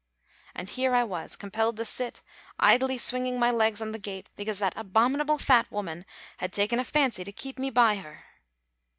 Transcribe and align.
And 0.55 0.67
here 0.67 0.95
I 0.95 1.03
was 1.03 1.35
compelled 1.35 1.77
to 1.77 1.85
sit, 1.85 2.23
idly 2.59 2.97
swinging 2.97 3.37
my 3.37 3.51
legs 3.51 3.83
on 3.83 3.91
the 3.91 3.99
gate, 3.99 4.29
because 4.35 4.57
that 4.57 4.73
abominable 4.75 5.37
fat 5.37 5.71
woman 5.71 6.05
had 6.37 6.51
taken 6.51 6.79
a 6.79 6.83
fancy 6.83 7.23
to 7.23 7.31
keep 7.31 7.59
me 7.59 7.69
by 7.69 7.97
her! 7.97 8.23